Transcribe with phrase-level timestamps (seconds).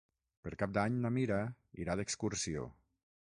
[0.45, 1.37] Per Cap d'Any na Mira
[1.85, 2.65] irà d'excursió.